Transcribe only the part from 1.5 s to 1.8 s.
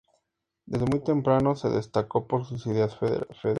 se